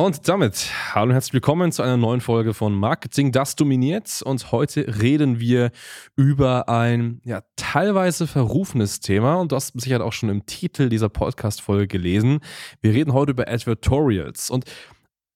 [0.00, 4.22] Und damit hallo und herzlich willkommen zu einer neuen Folge von Marketing, das dominiert.
[4.24, 5.72] Und heute reden wir
[6.14, 9.40] über ein ja, teilweise verrufenes Thema.
[9.40, 12.38] Und du hast sicher auch schon im Titel dieser Podcast-Folge gelesen.
[12.80, 14.50] Wir reden heute über Advertorials.
[14.50, 14.66] Und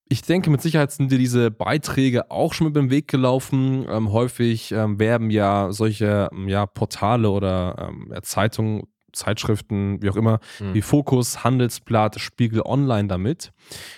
[0.08, 3.84] ich denke, mit Sicherheit sind dir diese Beiträge auch schon mit dem Weg gelaufen.
[3.88, 10.40] Ähm, häufig ähm, werben ja solche ja, Portale oder ähm, Zeitungen Zeitschriften, wie auch immer,
[10.60, 10.74] mhm.
[10.74, 13.52] wie Fokus, Handelsblatt, Spiegel Online damit.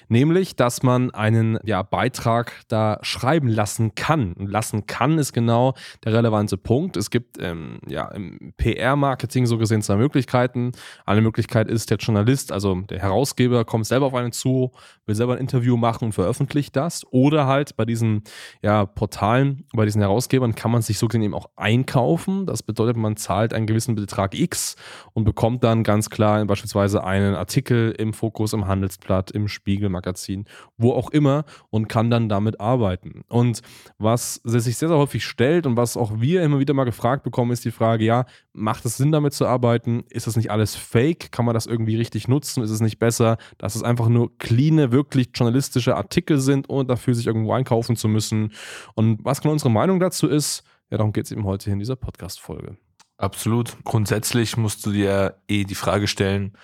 [0.09, 4.34] Nämlich, dass man einen ja, Beitrag da schreiben lassen kann.
[4.34, 6.97] Und lassen kann ist genau der relevante Punkt.
[6.97, 10.73] Es gibt ähm, ja, im PR-Marketing so gesehen zwei Möglichkeiten.
[11.06, 14.73] Eine Möglichkeit ist, der Journalist, also der Herausgeber, kommt selber auf einen zu,
[15.06, 17.05] will selber ein Interview machen und veröffentlicht das.
[17.11, 18.23] Oder halt bei diesen
[18.62, 22.47] ja, Portalen, bei diesen Herausgebern kann man sich so gesehen eben auch einkaufen.
[22.47, 24.77] Das bedeutet, man zahlt einen gewissen Betrag X
[25.12, 30.92] und bekommt dann ganz klar beispielsweise einen Artikel im Fokus, im Handelsblatt, im Spiegelmagazin, wo
[30.92, 33.22] auch immer und kann dann damit arbeiten.
[33.28, 33.60] Und
[33.98, 37.52] was sich sehr, sehr häufig stellt und was auch wir immer wieder mal gefragt bekommen,
[37.52, 40.05] ist die Frage, ja, macht es Sinn damit zu arbeiten?
[40.10, 41.32] Ist das nicht alles fake?
[41.32, 42.62] Kann man das irgendwie richtig nutzen?
[42.62, 47.14] Ist es nicht besser, dass es einfach nur cleane, wirklich journalistische Artikel sind, ohne dafür
[47.14, 48.52] sich irgendwo einkaufen zu müssen?
[48.94, 51.97] Und was genau unsere Meinung dazu ist, ja, darum geht es eben heute in dieser
[51.97, 52.77] Podcast-Folge.
[53.17, 53.77] Absolut.
[53.84, 56.57] Grundsätzlich musst du dir eh die Frage stellen,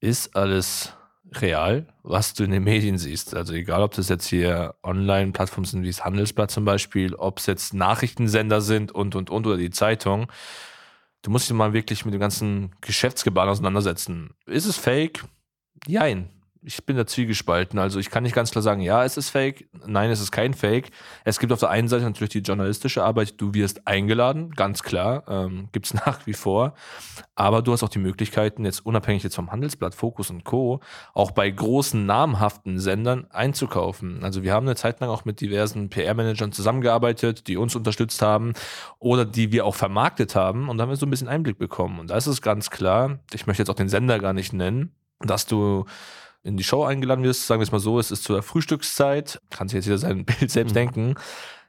[0.00, 0.94] ist alles
[1.34, 3.34] real, was du in den Medien siehst?
[3.34, 7.46] Also egal, ob das jetzt hier Online-Plattformen sind wie das Handelsblatt zum Beispiel, ob es
[7.46, 10.30] jetzt Nachrichtensender sind und, und, und oder die Zeitung.
[11.22, 14.34] Du musst dich mal wirklich mit dem ganzen Geschäftsgebaren auseinandersetzen.
[14.46, 15.24] Ist es fake?
[15.86, 16.28] Jein
[16.64, 17.78] ich bin da zwiegespalten.
[17.78, 20.54] Also ich kann nicht ganz klar sagen, ja, es ist fake, nein, es ist kein
[20.54, 20.90] Fake.
[21.24, 25.24] Es gibt auf der einen Seite natürlich die journalistische Arbeit, du wirst eingeladen, ganz klar,
[25.28, 26.74] ähm, gibt es nach wie vor.
[27.34, 30.80] Aber du hast auch die Möglichkeiten, jetzt unabhängig jetzt vom Handelsblatt, Fokus und Co.,
[31.14, 34.22] auch bei großen, namhaften Sendern einzukaufen.
[34.22, 38.52] Also wir haben eine Zeit lang auch mit diversen PR-Managern zusammengearbeitet, die uns unterstützt haben
[38.98, 41.98] oder die wir auch vermarktet haben und da haben wir so ein bisschen Einblick bekommen.
[41.98, 44.94] Und da ist es ganz klar, ich möchte jetzt auch den Sender gar nicht nennen,
[45.20, 45.84] dass du
[46.42, 49.68] in die Show eingeladen wirst, sagen wir es mal so, es ist zur Frühstückszeit, kann
[49.68, 50.76] sich jetzt jeder sein Bild selbst mhm.
[50.76, 51.14] denken,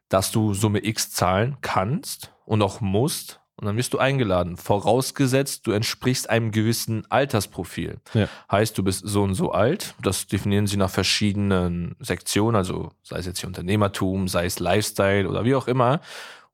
[0.09, 3.39] dass du Summe X zahlen kannst und auch musst.
[3.55, 7.99] Und dann wirst du eingeladen, vorausgesetzt, du entsprichst einem gewissen Altersprofil.
[8.13, 8.27] Ja.
[8.51, 9.93] Heißt, du bist so und so alt.
[10.01, 15.29] Das definieren sie nach verschiedenen Sektionen, also sei es jetzt hier Unternehmertum, sei es Lifestyle
[15.29, 16.01] oder wie auch immer.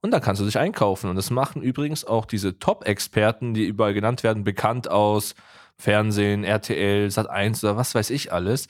[0.02, 1.10] Und dann kannst du dich einkaufen.
[1.10, 5.36] Und das machen übrigens auch diese Top-Experten, die überall genannt werden, bekannt aus
[5.80, 8.68] Fernsehen, RTL, Sat1 oder was weiß ich alles.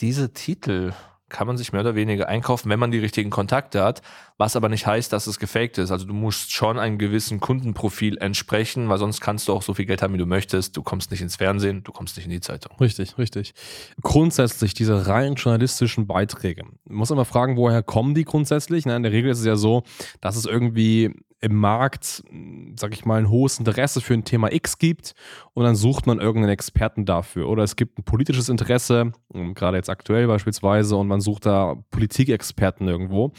[0.00, 0.92] Diese Titel
[1.28, 4.00] kann man sich mehr oder weniger einkaufen, wenn man die richtigen Kontakte hat,
[4.38, 5.90] was aber nicht heißt, dass es gefaked ist.
[5.90, 9.86] Also du musst schon einem gewissen Kundenprofil entsprechen, weil sonst kannst du auch so viel
[9.86, 10.76] Geld haben, wie du möchtest.
[10.76, 12.76] Du kommst nicht ins Fernsehen, du kommst nicht in die Zeitung.
[12.78, 13.54] Richtig, richtig.
[14.02, 16.62] Grundsätzlich diese rein journalistischen Beiträge.
[16.84, 18.86] Man muss immer fragen, woher kommen die grundsätzlich?
[18.86, 19.82] In der Regel ist es ja so,
[20.20, 21.12] dass es irgendwie
[21.46, 22.24] im Markt,
[22.74, 25.14] sag ich mal, ein hohes Interesse für ein Thema X gibt
[25.54, 27.48] und dann sucht man irgendeinen Experten dafür.
[27.48, 29.12] Oder es gibt ein politisches Interesse,
[29.54, 33.32] gerade jetzt aktuell beispielsweise, und man sucht da Politikexperten irgendwo,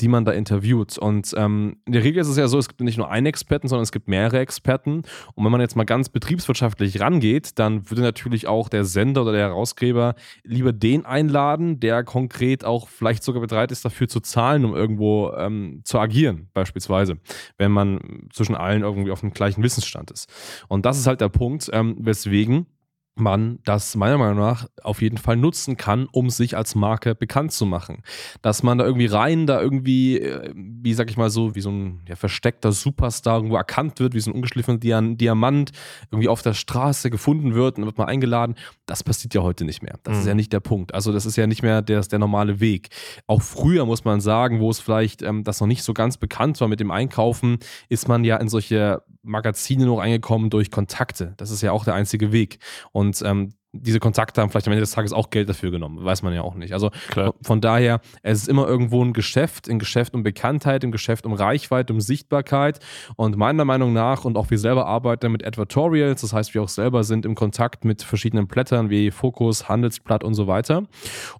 [0.00, 0.98] die man da interviewt.
[0.98, 3.68] Und ähm, in der Regel ist es ja so, es gibt nicht nur einen Experten,
[3.68, 5.02] sondern es gibt mehrere Experten.
[5.34, 9.32] Und wenn man jetzt mal ganz betriebswirtschaftlich rangeht, dann würde natürlich auch der Sender oder
[9.32, 14.64] der Herausgeber lieber den einladen, der konkret auch vielleicht sogar bereit ist, dafür zu zahlen,
[14.64, 17.18] um irgendwo ähm, zu agieren, beispielsweise
[17.58, 20.28] wenn man zwischen allen irgendwie auf dem gleichen Wissensstand ist.
[20.68, 22.66] Und das ist halt der Punkt, ähm, weswegen
[23.14, 27.52] man das meiner Meinung nach auf jeden Fall nutzen kann, um sich als Marke bekannt
[27.52, 28.02] zu machen.
[28.40, 31.70] Dass man da irgendwie rein, da irgendwie, äh, wie sag ich mal so, wie so
[31.70, 35.72] ein ja, versteckter Superstar irgendwo erkannt wird, wie so ein ungeschliffener Diamant
[36.10, 38.54] irgendwie auf der Straße gefunden wird und wird mal eingeladen,
[38.86, 39.98] das passiert ja heute nicht mehr.
[40.04, 40.20] Das mhm.
[40.20, 40.38] ist ja mhm.
[40.38, 40.94] nicht der Punkt.
[40.94, 42.88] Also das ist ja nicht mehr der, der normale Weg.
[43.26, 46.60] Auch früher muss man sagen, wo es vielleicht ähm, das noch nicht so ganz bekannt
[46.60, 47.58] war mit dem Einkaufen,
[47.90, 51.34] ist man ja in solche Magazine noch eingekommen durch Kontakte.
[51.36, 52.58] Das ist ja auch der einzige Weg.
[52.90, 56.04] Und und ähm, diese Kontakte haben vielleicht am Ende des Tages auch Geld dafür genommen.
[56.04, 56.74] Weiß man ja auch nicht.
[56.74, 57.34] Also Klar.
[57.42, 61.32] von daher, es ist immer irgendwo ein Geschäft, ein Geschäft um Bekanntheit, ein Geschäft um
[61.32, 62.80] Reichweite, um Sichtbarkeit.
[63.16, 66.68] Und meiner Meinung nach, und auch wir selber arbeiten mit Advertorials, das heißt, wir auch
[66.68, 70.82] selber sind im Kontakt mit verschiedenen Blättern wie Fokus, Handelsblatt und so weiter.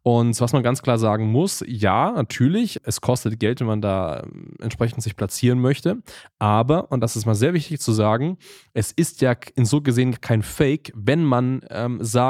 [0.03, 4.23] Und was man ganz klar sagen muss, ja, natürlich, es kostet Geld, wenn man da
[4.23, 5.99] ähm, entsprechend sich platzieren möchte.
[6.39, 8.39] Aber, und das ist mal sehr wichtig zu sagen,
[8.73, 12.22] es ist ja in so gesehen kein Fake, wenn man ähm, sagt,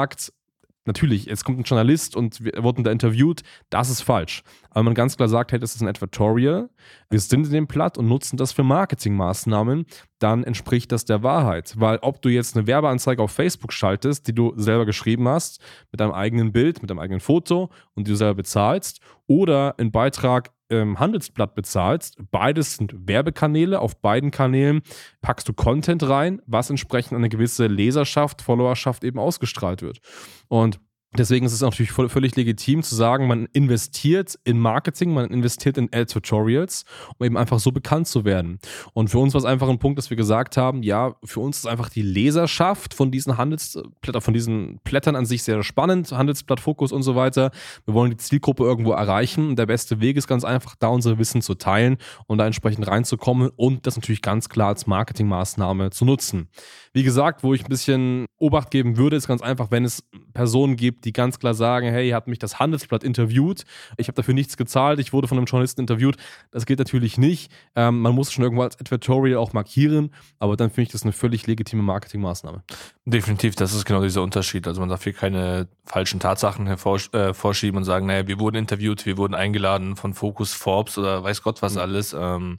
[0.85, 4.43] natürlich, jetzt kommt ein Journalist und wir wurden da interviewt, das ist falsch.
[4.69, 6.69] Aber man ganz klar sagt, hey, das ist ein Advertorial,
[7.09, 9.85] wir sind in dem Platt und nutzen das für Marketingmaßnahmen,
[10.19, 11.75] dann entspricht das der Wahrheit.
[11.77, 15.61] Weil ob du jetzt eine Werbeanzeige auf Facebook schaltest, die du selber geschrieben hast,
[15.91, 19.91] mit deinem eigenen Bild, mit deinem eigenen Foto und die du selber bezahlst, oder einen
[19.91, 20.51] Beitrag
[20.81, 23.79] im Handelsblatt bezahlst, beides sind Werbekanäle.
[23.79, 24.81] Auf beiden Kanälen
[25.21, 29.99] packst du Content rein, was entsprechend eine gewisse Leserschaft, Followerschaft eben ausgestrahlt wird.
[30.47, 30.79] Und
[31.15, 35.89] Deswegen ist es natürlich völlig legitim zu sagen, man investiert in Marketing, man investiert in
[35.93, 36.85] Ad-Tutorials,
[37.17, 38.57] um eben einfach so bekannt zu werden.
[38.93, 41.59] Und für uns war es einfach ein Punkt, dass wir gesagt haben, ja, für uns
[41.59, 46.59] ist einfach die Leserschaft von diesen Handelsblättern, von diesen Blättern an sich sehr spannend, Handelsblatt,
[46.59, 47.51] Fokus und so weiter.
[47.85, 49.55] Wir wollen die Zielgruppe irgendwo erreichen.
[49.55, 53.51] Der beste Weg ist ganz einfach, da unser Wissen zu teilen und da entsprechend reinzukommen
[53.55, 56.49] und das natürlich ganz klar als Marketingmaßnahme zu nutzen.
[56.91, 60.75] Wie gesagt, wo ich ein bisschen Obacht geben würde, ist ganz einfach, wenn es Personen
[60.75, 63.63] gibt, die ganz klar sagen, hey, hat mich das Handelsblatt interviewt,
[63.97, 66.17] ich habe dafür nichts gezahlt, ich wurde von einem Journalisten interviewt.
[66.51, 67.51] Das geht natürlich nicht.
[67.75, 71.11] Ähm, man muss schon irgendwo als Advertorial auch markieren, aber dann finde ich das eine
[71.11, 72.63] völlig legitime Marketingmaßnahme.
[73.05, 74.67] Definitiv, das ist genau dieser Unterschied.
[74.67, 79.05] Also man darf hier keine falschen Tatsachen hervorschieben äh, und sagen, naja, wir wurden interviewt,
[79.05, 81.81] wir wurden eingeladen von Focus, Forbes oder weiß Gott was mhm.
[81.81, 82.15] alles.
[82.17, 82.57] Ähm,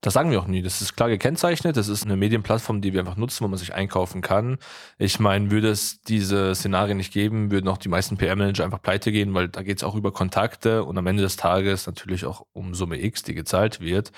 [0.00, 0.62] das sagen wir auch nie.
[0.62, 1.76] Das ist klar gekennzeichnet.
[1.76, 4.58] Das ist eine Medienplattform, die wir einfach nutzen, wo man sich einkaufen kann.
[4.96, 9.10] Ich meine, würde es diese Szenarien nicht geben, würden auch die meisten PR-Manager einfach pleite
[9.10, 12.46] gehen, weil da geht es auch über Kontakte und am Ende des Tages natürlich auch
[12.52, 14.12] um Summe X, die gezahlt wird.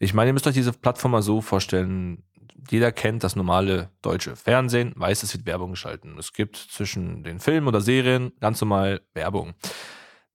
[0.00, 2.24] Ich meine, ihr müsst euch diese Plattform mal so vorstellen.
[2.68, 6.16] Jeder kennt das normale deutsche Fernsehen, weiß, es wird Werbung geschalten.
[6.18, 9.54] Es gibt zwischen den Filmen oder Serien ganz normal Werbung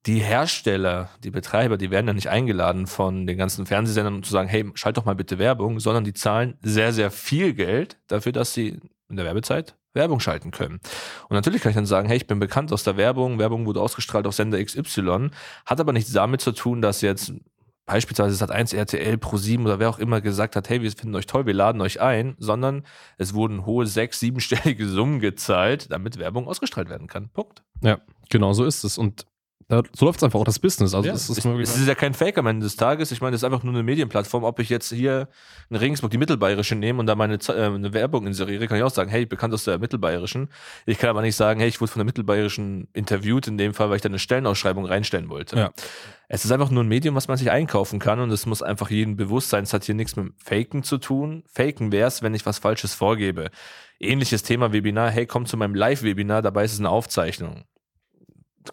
[0.05, 4.31] die Hersteller, die Betreiber, die werden ja nicht eingeladen von den ganzen Fernsehsendern, um zu
[4.31, 8.31] sagen, hey, schalt doch mal bitte Werbung, sondern die zahlen sehr, sehr viel Geld dafür,
[8.31, 8.79] dass sie
[9.09, 10.79] in der Werbezeit Werbung schalten können.
[11.27, 13.81] Und natürlich kann ich dann sagen, hey, ich bin bekannt aus der Werbung, Werbung wurde
[13.81, 15.31] ausgestrahlt auf Sender XY,
[15.65, 17.33] hat aber nichts damit zu tun, dass jetzt
[17.85, 21.25] beispielsweise hat 1 RTL Pro7 oder wer auch immer gesagt hat, hey, wir finden euch
[21.25, 22.83] toll, wir laden euch ein, sondern
[23.17, 27.29] es wurden hohe sechs, siebenstellige Summen gezahlt, damit Werbung ausgestrahlt werden kann.
[27.29, 27.63] Punkt.
[27.81, 27.99] Ja,
[28.29, 28.99] genau so ist es.
[28.99, 29.25] Und
[29.69, 30.95] da, so läuft es einfach auch das Business.
[30.95, 33.11] Also ja, das ist es ist ja kein Fake am Ende des Tages.
[33.11, 34.43] Ich meine, das ist einfach nur eine Medienplattform.
[34.43, 35.27] Ob ich jetzt hier
[35.69, 38.89] in Regensburg die Mittelbayerische nehme und da meine äh, eine Werbung inseriere, kann ich auch
[38.89, 40.49] sagen, hey, bekannt aus der Mittelbayerischen.
[40.87, 43.91] Ich kann aber nicht sagen, hey, ich wurde von der Mittelbayerischen interviewt, in dem Fall,
[43.91, 45.55] weil ich da eine Stellenausschreibung reinstellen wollte.
[45.55, 45.71] Ja.
[46.29, 48.89] Es ist einfach nur ein Medium, was man sich einkaufen kann und es muss einfach
[48.89, 49.65] jedem bewusst sein.
[49.65, 51.43] Es hat hier nichts mit Faken zu tun.
[51.45, 53.51] Faken wäre es, wenn ich was Falsches vorgebe.
[53.99, 57.65] Ähnliches Thema Webinar, hey, komm zu meinem Live-Webinar, dabei ist es eine Aufzeichnung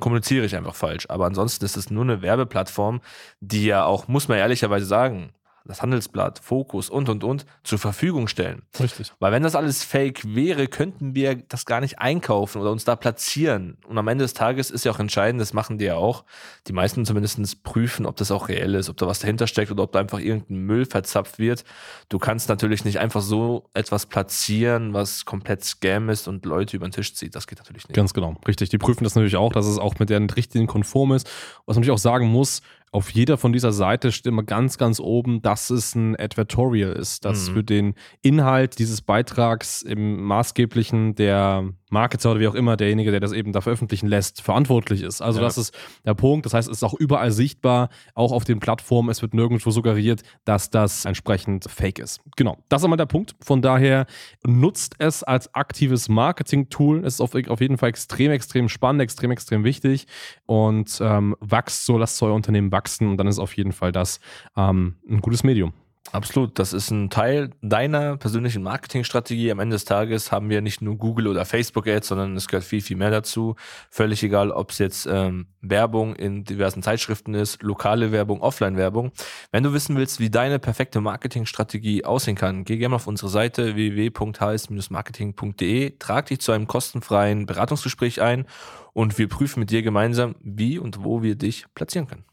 [0.00, 1.06] kommuniziere ich einfach falsch.
[1.08, 3.00] Aber ansonsten ist es nur eine Werbeplattform,
[3.40, 5.32] die ja auch, muss man ehrlicherweise sagen,
[5.68, 8.62] das Handelsblatt, Fokus und und und zur Verfügung stellen.
[8.78, 9.12] Richtig.
[9.18, 12.96] Weil wenn das alles fake wäre, könnten wir das gar nicht einkaufen oder uns da
[12.96, 13.78] platzieren.
[13.86, 16.24] Und am Ende des Tages ist ja auch entscheidend, das machen die ja auch,
[16.66, 19.82] die meisten zumindest prüfen, ob das auch reell ist, ob da was dahinter steckt oder
[19.82, 21.64] ob da einfach irgendein Müll verzapft wird.
[22.08, 26.86] Du kannst natürlich nicht einfach so etwas platzieren, was komplett Scam ist und Leute über
[26.86, 27.34] den Tisch zieht.
[27.34, 27.94] Das geht natürlich nicht.
[27.94, 28.36] Ganz genau.
[28.46, 28.70] Richtig.
[28.70, 31.26] Die prüfen das natürlich auch, dass es auch mit deren Richtlinien konform ist.
[31.66, 32.62] Was man natürlich auch sagen muss,
[32.96, 37.26] auf jeder von dieser Seite steht immer ganz, ganz oben, dass es ein Advertorial ist,
[37.26, 37.52] dass mhm.
[37.52, 43.20] für den Inhalt dieses Beitrags im Maßgeblichen der Marketer oder wie auch immer, derjenige, der
[43.20, 45.22] das eben da veröffentlichen lässt, verantwortlich ist.
[45.22, 45.44] Also ja.
[45.44, 46.44] das ist der Punkt.
[46.44, 49.08] Das heißt, es ist auch überall sichtbar, auch auf den Plattformen.
[49.08, 52.20] Es wird nirgendwo suggeriert, dass das entsprechend fake ist.
[52.36, 53.36] Genau, das ist einmal der Punkt.
[53.40, 54.06] Von daher
[54.44, 57.04] nutzt es als aktives Marketing-Tool.
[57.04, 60.06] Es ist auf, auf, jeden Fall extrem, extrem spannend, extrem, extrem wichtig
[60.46, 64.20] und ähm, wächst so, lasst euer Unternehmen wachsen und dann ist auf jeden Fall das
[64.56, 65.72] ähm, ein gutes Medium.
[66.12, 69.50] Absolut, das ist ein Teil deiner persönlichen Marketingstrategie.
[69.50, 72.64] Am Ende des Tages haben wir nicht nur Google oder Facebook Ads, sondern es gehört
[72.64, 73.56] viel, viel mehr dazu.
[73.90, 79.10] Völlig egal, ob es jetzt ähm, Werbung in diversen Zeitschriften ist, lokale Werbung, Offline-Werbung.
[79.50, 83.74] Wenn du wissen willst, wie deine perfekte Marketingstrategie aussehen kann, geh gerne auf unsere Seite
[83.74, 88.46] www.hs-marketing.de, trag dich zu einem kostenfreien Beratungsgespräch ein
[88.92, 92.24] und wir prüfen mit dir gemeinsam, wie und wo wir dich platzieren können.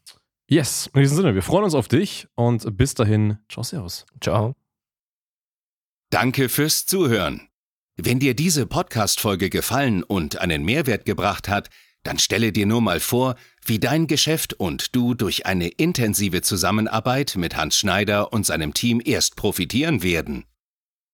[0.54, 4.06] Yes, in diesem Sinne, wir freuen uns auf dich und bis dahin, ciao, servus.
[4.22, 4.56] Ciao.
[6.12, 7.50] Danke fürs Zuhören.
[7.96, 11.72] Wenn dir diese Podcast-Folge gefallen und einen Mehrwert gebracht hat,
[12.04, 13.34] dann stelle dir nur mal vor,
[13.66, 19.02] wie dein Geschäft und du durch eine intensive Zusammenarbeit mit Hans Schneider und seinem Team
[19.04, 20.46] erst profitieren werden.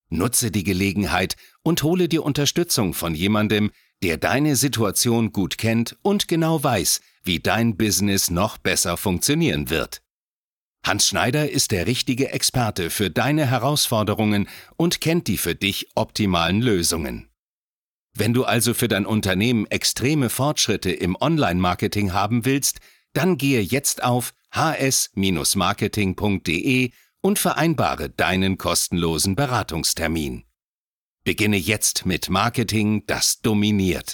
[0.10, 3.72] Nutze die Gelegenheit und hole dir Unterstützung von jemandem,
[4.04, 10.02] der deine Situation gut kennt und genau weiß, wie dein Business noch besser funktionieren wird.
[10.86, 16.62] Hans Schneider ist der richtige Experte für deine Herausforderungen und kennt die für dich optimalen
[16.62, 17.30] Lösungen.
[18.16, 22.80] Wenn du also für dein Unternehmen extreme Fortschritte im Online-Marketing haben willst,
[23.14, 30.46] dann gehe jetzt auf hs-marketing.de und vereinbare deinen kostenlosen Beratungstermin.
[31.24, 34.08] Beginne jetzt mit Marketing, das dominiert.